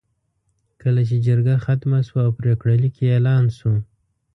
کله 0.81 1.01
چې 1.09 1.15
جرګه 1.27 1.55
ختمه 1.65 1.99
شوه 2.07 2.21
او 2.27 2.31
پرېکړه 2.39 2.73
لیک 2.81 2.95
یې 3.01 3.07
اعلان 3.13 3.45
شو. 3.57 3.73